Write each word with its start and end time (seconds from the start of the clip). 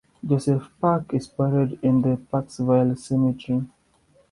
Joseph 0.27 0.71
Pack 0.81 1.13
is 1.13 1.27
buried 1.27 1.77
in 1.83 2.01
the 2.01 2.19
Paxville 2.33 2.97
Cemetery. 2.97 3.67